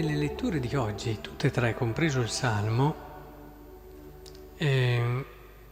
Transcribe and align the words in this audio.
nelle 0.00 0.14
letture 0.14 0.60
di 0.60 0.76
oggi, 0.76 1.18
tutte 1.20 1.48
e 1.48 1.50
tre, 1.50 1.74
compreso 1.74 2.20
il 2.20 2.28
Salmo, 2.28 3.06
eh, 4.56 5.24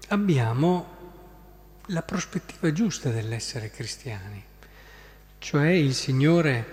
abbiamo 0.08 0.94
la 1.86 2.02
prospettiva 2.02 2.72
giusta 2.72 3.10
dell'essere 3.10 3.70
cristiani, 3.70 4.42
cioè 5.38 5.68
il 5.68 5.94
Signore 5.94 6.66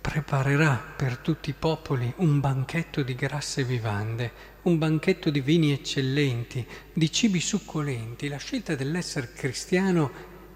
preparerà 0.00 0.82
per 0.96 1.18
tutti 1.18 1.50
i 1.50 1.54
popoli 1.54 2.10
un 2.16 2.40
banchetto 2.40 3.02
di 3.02 3.14
grasse 3.14 3.64
vivande, 3.64 4.32
un 4.62 4.78
banchetto 4.78 5.28
di 5.28 5.42
vini 5.42 5.72
eccellenti, 5.72 6.66
di 6.90 7.12
cibi 7.12 7.40
succolenti. 7.40 8.28
La 8.28 8.38
scelta 8.38 8.74
dell'essere 8.74 9.30
cristiano 9.34 10.10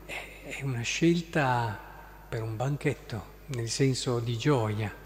è 0.06 0.60
una 0.62 0.80
scelta 0.80 1.78
per 2.26 2.40
un 2.40 2.56
banchetto, 2.56 3.34
nel 3.48 3.68
senso 3.68 4.18
di 4.18 4.38
gioia. 4.38 5.04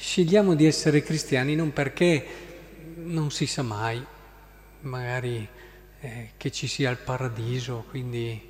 Scegliamo 0.00 0.54
di 0.54 0.64
essere 0.64 1.02
cristiani 1.02 1.56
non 1.56 1.72
perché 1.72 2.24
non 2.98 3.32
si 3.32 3.46
sa 3.46 3.62
mai, 3.62 4.00
magari 4.82 5.46
eh, 5.98 6.30
che 6.36 6.52
ci 6.52 6.68
sia 6.68 6.88
il 6.90 6.98
paradiso, 6.98 7.84
quindi 7.90 8.40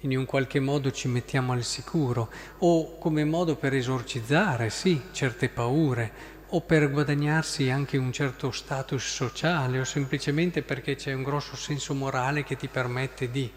in 0.00 0.14
un 0.14 0.26
qualche 0.26 0.60
modo 0.60 0.90
ci 0.90 1.08
mettiamo 1.08 1.52
al 1.52 1.64
sicuro, 1.64 2.30
o 2.58 2.98
come 2.98 3.24
modo 3.24 3.56
per 3.56 3.72
esorcizzare, 3.72 4.68
sì, 4.68 5.00
certe 5.12 5.48
paure, 5.48 6.12
o 6.48 6.60
per 6.60 6.90
guadagnarsi 6.90 7.70
anche 7.70 7.96
un 7.96 8.12
certo 8.12 8.50
status 8.50 9.02
sociale, 9.02 9.80
o 9.80 9.84
semplicemente 9.84 10.60
perché 10.60 10.94
c'è 10.94 11.14
un 11.14 11.22
grosso 11.22 11.56
senso 11.56 11.94
morale 11.94 12.44
che 12.44 12.56
ti 12.56 12.68
permette 12.68 13.30
di. 13.30 13.50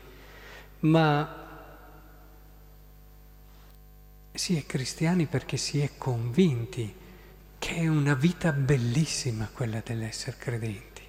Ma 0.80 1.50
si 4.32 4.58
è 4.58 4.66
cristiani 4.66 5.26
perché 5.26 5.58
si 5.58 5.82
è 5.82 5.90
convinti 5.98 7.00
che 7.62 7.76
è 7.76 7.88
una 7.88 8.16
vita 8.16 8.52
bellissima 8.54 9.48
quella 9.54 9.84
dell'essere 9.86 10.36
credenti. 10.40 11.04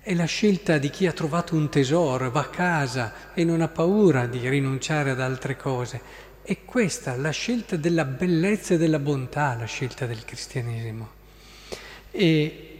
È 0.00 0.14
la 0.14 0.24
scelta 0.24 0.78
di 0.78 0.88
chi 0.88 1.06
ha 1.06 1.12
trovato 1.12 1.54
un 1.54 1.68
tesoro, 1.68 2.30
va 2.30 2.40
a 2.40 2.48
casa 2.48 3.34
e 3.34 3.44
non 3.44 3.60
ha 3.60 3.68
paura 3.68 4.26
di 4.26 4.48
rinunciare 4.48 5.10
ad 5.10 5.20
altre 5.20 5.54
cose. 5.54 6.00
È 6.40 6.64
questa 6.64 7.14
la 7.16 7.28
scelta 7.28 7.76
della 7.76 8.06
bellezza 8.06 8.72
e 8.72 8.78
della 8.78 8.98
bontà, 8.98 9.54
la 9.54 9.66
scelta 9.66 10.06
del 10.06 10.24
cristianesimo. 10.24 11.10
E 12.10 12.71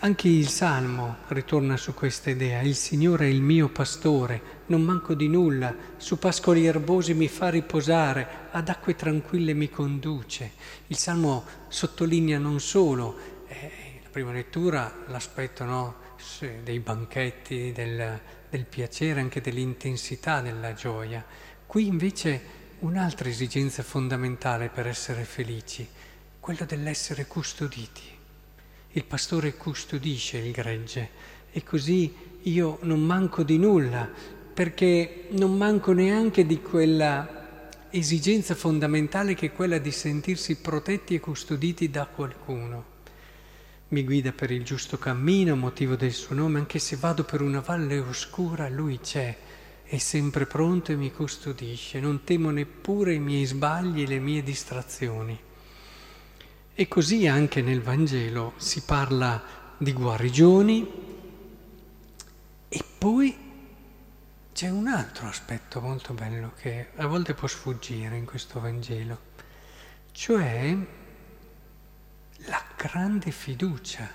anche 0.00 0.28
il 0.28 0.48
Salmo 0.48 1.16
ritorna 1.28 1.76
su 1.76 1.92
questa 1.92 2.30
idea, 2.30 2.60
il 2.60 2.76
Signore 2.76 3.24
è 3.24 3.28
il 3.28 3.42
mio 3.42 3.68
pastore, 3.68 4.62
non 4.66 4.82
manco 4.82 5.14
di 5.14 5.26
nulla, 5.26 5.74
su 5.96 6.20
pascoli 6.20 6.66
erbosi 6.66 7.14
mi 7.14 7.26
fa 7.26 7.48
riposare, 7.48 8.48
ad 8.52 8.68
acque 8.68 8.94
tranquille 8.94 9.54
mi 9.54 9.68
conduce. 9.68 10.52
Il 10.86 10.96
Salmo 10.96 11.44
sottolinea 11.66 12.38
non 12.38 12.60
solo, 12.60 13.16
eh, 13.48 14.00
la 14.00 14.08
prima 14.10 14.30
lettura, 14.30 15.04
l'aspetto 15.08 15.64
no, 15.64 15.96
dei 16.62 16.78
banchetti, 16.78 17.72
del, 17.72 18.20
del 18.48 18.66
piacere, 18.66 19.18
anche 19.18 19.40
dell'intensità 19.40 20.40
della 20.40 20.74
gioia. 20.74 21.24
Qui 21.66 21.86
invece 21.88 22.40
un'altra 22.80 23.28
esigenza 23.28 23.82
fondamentale 23.82 24.68
per 24.68 24.86
essere 24.86 25.24
felici, 25.24 25.88
quello 26.38 26.64
dell'essere 26.64 27.26
custoditi 27.26 28.17
il 28.92 29.04
pastore 29.04 29.54
custodisce 29.54 30.38
il 30.38 30.52
gregge 30.52 31.10
e 31.50 31.62
così 31.62 32.14
io 32.42 32.78
non 32.82 33.00
manco 33.02 33.42
di 33.42 33.58
nulla, 33.58 34.08
perché 34.54 35.26
non 35.30 35.56
manco 35.56 35.92
neanche 35.92 36.46
di 36.46 36.60
quella 36.60 37.68
esigenza 37.90 38.54
fondamentale 38.54 39.34
che 39.34 39.46
è 39.46 39.52
quella 39.52 39.78
di 39.78 39.90
sentirsi 39.90 40.56
protetti 40.56 41.14
e 41.14 41.20
custoditi 41.20 41.90
da 41.90 42.06
qualcuno. 42.06 42.96
Mi 43.88 44.04
guida 44.04 44.32
per 44.32 44.50
il 44.50 44.64
giusto 44.64 44.98
cammino, 44.98 45.56
motivo 45.56 45.96
del 45.96 46.12
suo 46.12 46.34
nome, 46.34 46.58
anche 46.58 46.78
se 46.78 46.96
vado 46.96 47.24
per 47.24 47.40
una 47.40 47.60
valle 47.60 47.98
oscura, 47.98 48.68
lui 48.68 48.98
c'è, 49.00 49.36
è 49.84 49.96
sempre 49.96 50.44
pronto 50.44 50.92
e 50.92 50.96
mi 50.96 51.10
custodisce, 51.10 51.98
non 51.98 52.24
temo 52.24 52.50
neppure 52.50 53.14
i 53.14 53.18
miei 53.18 53.46
sbagli 53.46 54.02
e 54.02 54.06
le 54.06 54.18
mie 54.18 54.42
distrazioni. 54.42 55.38
E 56.80 56.86
così 56.86 57.26
anche 57.26 57.60
nel 57.60 57.82
Vangelo 57.82 58.52
si 58.56 58.82
parla 58.82 59.74
di 59.76 59.92
guarigioni 59.92 60.88
e 62.68 62.84
poi 62.96 63.36
c'è 64.52 64.68
un 64.68 64.86
altro 64.86 65.26
aspetto 65.26 65.80
molto 65.80 66.14
bello 66.14 66.52
che 66.56 66.90
a 66.94 67.06
volte 67.08 67.34
può 67.34 67.48
sfuggire 67.48 68.16
in 68.16 68.24
questo 68.24 68.60
Vangelo, 68.60 69.18
cioè 70.12 70.76
la 72.46 72.64
grande 72.76 73.32
fiducia 73.32 74.08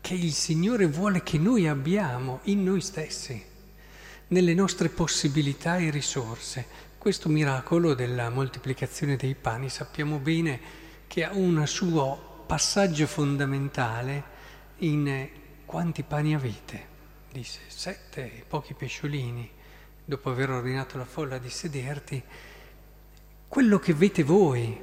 che 0.00 0.14
il 0.14 0.32
Signore 0.32 0.86
vuole 0.86 1.24
che 1.24 1.38
noi 1.38 1.66
abbiamo 1.66 2.38
in 2.44 2.62
noi 2.62 2.82
stessi, 2.82 3.44
nelle 4.28 4.54
nostre 4.54 4.90
possibilità 4.90 5.78
e 5.78 5.90
risorse. 5.90 6.66
Questo 6.98 7.28
miracolo 7.28 7.94
della 7.94 8.30
moltiplicazione 8.30 9.16
dei 9.16 9.34
pani 9.34 9.68
sappiamo 9.68 10.18
bene 10.18 10.84
che 11.06 11.24
ha 11.24 11.32
un 11.32 11.66
suo 11.66 12.44
passaggio 12.46 13.06
fondamentale 13.06 14.24
in 14.78 15.28
quanti 15.64 16.02
pani 16.02 16.34
avete? 16.34 16.94
Disse 17.32 17.60
sette 17.66 18.44
pochi 18.46 18.74
pesciolini. 18.74 19.50
Dopo 20.04 20.30
aver 20.30 20.50
ordinato 20.50 20.98
la 20.98 21.04
folla 21.04 21.38
di 21.38 21.50
sederti, 21.50 22.22
quello 23.48 23.78
che 23.80 23.90
avete 23.90 24.22
voi, 24.22 24.78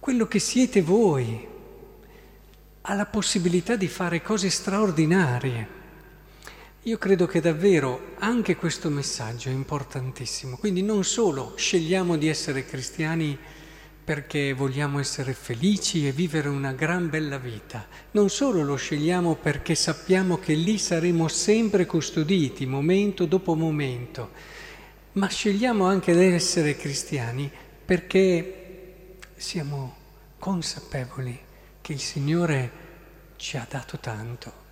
quello 0.00 0.26
che 0.26 0.38
siete 0.38 0.80
voi, 0.80 1.46
ha 2.80 2.94
la 2.94 3.06
possibilità 3.06 3.76
di 3.76 3.88
fare 3.88 4.22
cose 4.22 4.48
straordinarie. 4.48 5.82
Io 6.82 6.98
credo 6.98 7.26
che 7.26 7.40
davvero 7.40 8.12
anche 8.18 8.56
questo 8.56 8.90
messaggio 8.90 9.48
è 9.48 9.52
importantissimo. 9.52 10.56
Quindi 10.58 10.82
non 10.82 11.04
solo 11.04 11.54
scegliamo 11.56 12.16
di 12.16 12.28
essere 12.28 12.64
cristiani 12.66 13.38
perché 14.04 14.52
vogliamo 14.52 14.98
essere 14.98 15.32
felici 15.32 16.06
e 16.06 16.12
vivere 16.12 16.48
una 16.48 16.72
gran 16.72 17.08
bella 17.08 17.38
vita. 17.38 17.86
Non 18.10 18.28
solo 18.28 18.62
lo 18.62 18.76
scegliamo 18.76 19.36
perché 19.36 19.74
sappiamo 19.74 20.36
che 20.36 20.52
lì 20.52 20.76
saremo 20.76 21.26
sempre 21.26 21.86
custoditi, 21.86 22.66
momento 22.66 23.24
dopo 23.24 23.54
momento, 23.54 24.30
ma 25.12 25.26
scegliamo 25.26 25.86
anche 25.86 26.12
di 26.12 26.26
essere 26.26 26.76
cristiani 26.76 27.50
perché 27.84 29.16
siamo 29.36 29.96
consapevoli 30.38 31.38
che 31.80 31.92
il 31.92 32.00
Signore 32.00 32.70
ci 33.36 33.56
ha 33.56 33.66
dato 33.68 33.98
tanto 33.98 34.62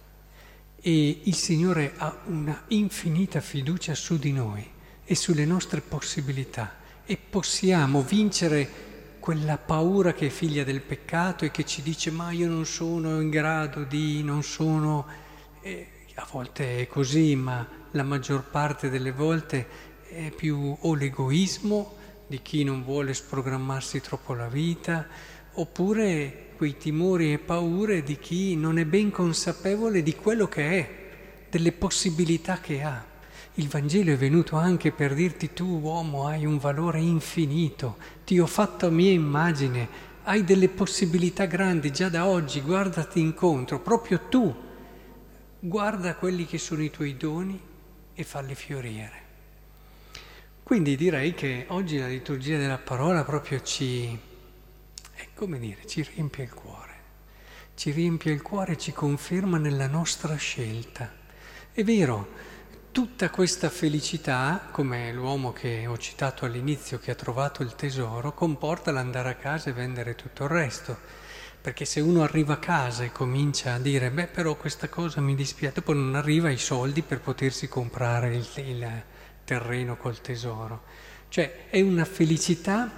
e 0.82 1.20
il 1.22 1.34
Signore 1.34 1.94
ha 1.96 2.18
una 2.26 2.64
infinita 2.68 3.40
fiducia 3.40 3.94
su 3.94 4.18
di 4.18 4.32
noi 4.32 4.68
e 5.04 5.14
sulle 5.14 5.46
nostre 5.46 5.80
possibilità 5.80 6.76
e 7.06 7.16
possiamo 7.16 8.02
vincere 8.02 8.90
quella 9.22 9.56
paura 9.56 10.12
che 10.14 10.26
è 10.26 10.30
figlia 10.30 10.64
del 10.64 10.80
peccato 10.80 11.44
e 11.44 11.52
che 11.52 11.64
ci 11.64 11.80
dice 11.80 12.10
ma 12.10 12.32
io 12.32 12.48
non 12.48 12.66
sono 12.66 13.20
in 13.20 13.30
grado 13.30 13.84
di, 13.84 14.20
non 14.24 14.42
sono, 14.42 15.06
eh, 15.60 15.86
a 16.16 16.26
volte 16.28 16.80
è 16.80 16.88
così, 16.88 17.36
ma 17.36 17.64
la 17.92 18.02
maggior 18.02 18.42
parte 18.42 18.90
delle 18.90 19.12
volte 19.12 19.68
è 20.08 20.32
più 20.32 20.76
o 20.76 20.94
l'egoismo 20.96 21.94
di 22.26 22.42
chi 22.42 22.64
non 22.64 22.82
vuole 22.82 23.14
sprogrammarsi 23.14 24.00
troppo 24.00 24.34
la 24.34 24.48
vita, 24.48 25.06
oppure 25.52 26.48
quei 26.56 26.76
timori 26.76 27.32
e 27.32 27.38
paure 27.38 28.02
di 28.02 28.18
chi 28.18 28.56
non 28.56 28.76
è 28.76 28.84
ben 28.84 29.12
consapevole 29.12 30.02
di 30.02 30.16
quello 30.16 30.48
che 30.48 30.78
è, 30.80 30.90
delle 31.48 31.70
possibilità 31.70 32.58
che 32.58 32.82
ha. 32.82 33.11
Il 33.56 33.68
Vangelo 33.68 34.12
è 34.12 34.16
venuto 34.16 34.56
anche 34.56 34.92
per 34.92 35.12
dirti 35.12 35.52
tu 35.52 35.78
uomo 35.80 36.26
hai 36.26 36.46
un 36.46 36.56
valore 36.56 37.00
infinito, 37.00 37.98
ti 38.24 38.38
ho 38.38 38.46
fatto 38.46 38.86
a 38.86 38.90
mia 38.90 39.10
immagine, 39.10 39.86
hai 40.22 40.42
delle 40.42 40.70
possibilità 40.70 41.44
grandi 41.44 41.92
già 41.92 42.08
da 42.08 42.26
oggi, 42.26 42.62
guardati 42.62 43.20
incontro, 43.20 43.78
proprio 43.78 44.20
tu, 44.30 44.54
guarda 45.58 46.14
quelli 46.14 46.46
che 46.46 46.56
sono 46.56 46.82
i 46.82 46.90
tuoi 46.90 47.14
doni 47.18 47.60
e 48.14 48.24
falli 48.24 48.54
fiorire. 48.54 49.20
Quindi 50.62 50.96
direi 50.96 51.34
che 51.34 51.66
oggi 51.68 51.98
la 51.98 52.06
liturgia 52.06 52.56
della 52.56 52.78
parola 52.78 53.22
proprio 53.22 53.60
ci, 53.60 54.18
è 55.12 55.28
come 55.34 55.58
dire, 55.58 55.86
ci 55.86 56.02
riempie 56.02 56.44
il 56.44 56.54
cuore, 56.54 56.94
ci 57.74 57.90
riempie 57.90 58.32
il 58.32 58.40
cuore 58.40 58.72
e 58.72 58.78
ci 58.78 58.92
conferma 58.92 59.58
nella 59.58 59.88
nostra 59.88 60.36
scelta. 60.36 61.12
È 61.70 61.84
vero, 61.84 62.50
Tutta 62.92 63.30
questa 63.30 63.70
felicità, 63.70 64.68
come 64.70 65.14
l'uomo 65.14 65.50
che 65.50 65.86
ho 65.86 65.96
citato 65.96 66.44
all'inizio 66.44 66.98
che 66.98 67.10
ha 67.10 67.14
trovato 67.14 67.62
il 67.62 67.74
tesoro, 67.74 68.34
comporta 68.34 68.90
l'andare 68.90 69.30
a 69.30 69.34
casa 69.34 69.70
e 69.70 69.72
vendere 69.72 70.14
tutto 70.14 70.44
il 70.44 70.50
resto. 70.50 70.98
Perché 71.58 71.86
se 71.86 72.00
uno 72.00 72.22
arriva 72.22 72.52
a 72.52 72.58
casa 72.58 73.02
e 73.02 73.10
comincia 73.10 73.72
a 73.72 73.78
dire, 73.78 74.10
beh 74.10 74.26
però 74.26 74.56
questa 74.56 74.90
cosa 74.90 75.22
mi 75.22 75.34
dispiace, 75.34 75.80
poi 75.80 75.94
non 75.94 76.14
arriva 76.16 76.48
ai 76.48 76.58
soldi 76.58 77.00
per 77.00 77.20
potersi 77.20 77.66
comprare 77.66 78.34
il, 78.34 78.46
il 78.56 79.02
terreno 79.42 79.96
col 79.96 80.20
tesoro. 80.20 80.82
Cioè 81.30 81.70
è 81.70 81.80
una 81.80 82.04
felicità 82.04 82.90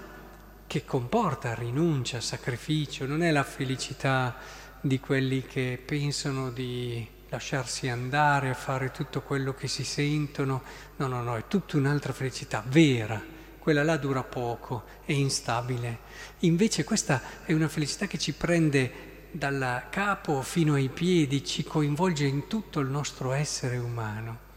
che 0.67 0.85
comporta 0.85 1.55
rinuncia, 1.55 2.21
sacrificio, 2.21 3.07
non 3.07 3.23
è 3.23 3.31
la 3.31 3.45
felicità 3.45 4.35
di 4.81 4.99
quelli 4.99 5.43
che 5.43 5.81
pensano 5.87 6.51
di 6.51 7.14
lasciarsi 7.35 7.89
andare 7.89 8.51
a 8.51 8.55
fare 8.55 8.93
tutto 8.93 9.21
quello 9.23 9.55
che 9.55 9.67
si 9.67 9.85
sentono. 9.85 10.63
No, 10.97 11.07
no, 11.09 11.23
no, 11.23 11.37
è 11.37 11.47
tutta 11.49 11.77
un'altra 11.77 12.13
felicità 12.13 12.63
vera. 12.67 13.21
Quella 13.59 13.83
là 13.83 13.97
dura 13.97 14.23
poco, 14.23 14.85
è 15.05 15.13
instabile. 15.13 15.99
Invece 16.41 16.85
questa 16.85 17.21
è 17.45 17.53
una 17.53 17.69
felicità 17.69 18.07
che 18.07 18.19
ci 18.19 18.35
prende 18.35 19.13
dal 19.33 19.87
capo 19.91 20.43
fino 20.43 20.75
ai 20.75 20.89
piedi, 20.89 21.45
ci 21.45 21.65
coinvolge 21.65 22.25
in 22.25 22.47
tutto 22.47 22.79
il 22.81 22.89
nostro 22.89 23.33
essere 23.33 23.79
umano. 23.79 24.53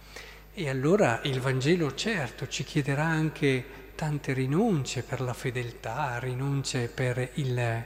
E 0.54 0.70
allora 0.70 1.22
il 1.24 1.40
Vangelo 1.40 1.94
certo 1.96 2.48
ci 2.48 2.64
chiederà 2.64 3.06
anche 3.06 3.92
tante 3.96 4.34
rinunce 4.34 5.02
per 5.02 5.22
la 5.22 5.34
fedeltà, 5.34 6.20
rinunce 6.20 6.90
per 6.90 7.32
il, 7.36 7.84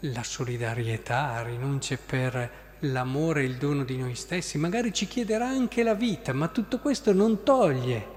la 0.00 0.22
solidarietà, 0.22 1.42
rinunce 1.42 1.96
per 1.96 2.63
l'amore 2.90 3.42
e 3.42 3.44
il 3.44 3.56
dono 3.56 3.84
di 3.84 3.96
noi 3.96 4.14
stessi, 4.14 4.58
magari 4.58 4.92
ci 4.92 5.06
chiederà 5.06 5.48
anche 5.48 5.82
la 5.82 5.94
vita, 5.94 6.32
ma 6.32 6.48
tutto 6.48 6.78
questo 6.78 7.12
non 7.12 7.42
toglie 7.42 8.12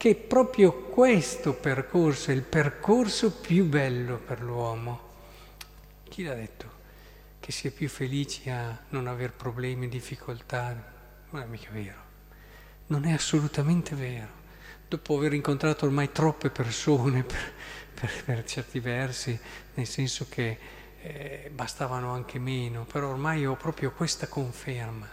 che 0.00 0.14
proprio 0.14 0.72
questo 0.84 1.52
percorso 1.52 2.30
è 2.30 2.34
il 2.34 2.40
percorso 2.40 3.32
più 3.32 3.66
bello 3.66 4.16
per 4.16 4.40
l'uomo. 4.40 5.08
Chi 6.08 6.22
l'ha 6.22 6.32
detto? 6.32 6.78
Che 7.38 7.52
si 7.52 7.68
è 7.68 7.70
più 7.70 7.86
felici 7.86 8.48
a 8.48 8.78
non 8.88 9.06
avere 9.06 9.32
problemi, 9.32 9.88
difficoltà? 9.88 10.74
Non 11.28 11.42
è 11.42 11.44
mica 11.44 11.68
vero. 11.70 11.98
Non 12.86 13.04
è 13.04 13.12
assolutamente 13.12 13.94
vero. 13.94 14.38
Dopo 14.88 15.18
aver 15.18 15.34
incontrato 15.34 15.84
ormai 15.84 16.10
troppe 16.12 16.48
persone 16.48 17.22
per, 17.24 17.52
per, 17.92 18.24
per 18.24 18.44
certi 18.44 18.80
versi, 18.80 19.38
nel 19.74 19.86
senso 19.86 20.26
che 20.30 20.58
eh, 21.02 21.50
bastavano 21.52 22.12
anche 22.12 22.38
meno, 22.38 22.84
però 22.84 23.08
ormai 23.08 23.46
ho 23.46 23.56
proprio 23.56 23.92
questa 23.92 24.28
conferma. 24.28 25.08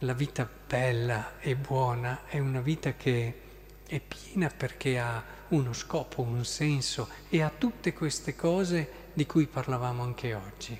La 0.00 0.14
vita 0.14 0.48
bella 0.66 1.38
e 1.40 1.56
buona 1.56 2.22
è 2.26 2.38
una 2.38 2.60
vita 2.60 2.94
che 2.94 3.40
è 3.86 4.00
piena 4.00 4.48
perché 4.48 4.98
ha 4.98 5.22
uno 5.48 5.72
scopo, 5.72 6.22
un 6.22 6.44
senso 6.44 7.08
e 7.28 7.42
ha 7.42 7.50
tutte 7.50 7.92
queste 7.92 8.34
cose 8.34 9.08
di 9.12 9.26
cui 9.26 9.46
parlavamo 9.46 10.02
anche 10.02 10.34
oggi. 10.34 10.78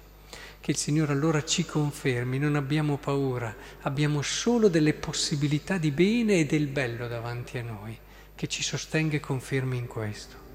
Che 0.60 0.70
il 0.70 0.76
Signore 0.76 1.12
allora 1.12 1.44
ci 1.44 1.64
confermi, 1.64 2.38
non 2.38 2.54
abbiamo 2.54 2.96
paura, 2.96 3.54
abbiamo 3.80 4.22
solo 4.22 4.68
delle 4.68 4.94
possibilità 4.94 5.76
di 5.76 5.90
bene 5.90 6.40
e 6.40 6.46
del 6.46 6.66
bello 6.66 7.08
davanti 7.08 7.58
a 7.58 7.62
noi, 7.62 7.98
che 8.34 8.46
ci 8.46 8.62
sostenga 8.62 9.16
e 9.16 9.20
confermi 9.20 9.76
in 9.76 9.86
questo. 9.86 10.49